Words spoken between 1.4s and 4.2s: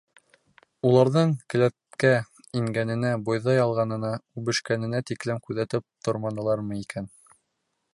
келәткә ингәненә, бойҙай алғанына,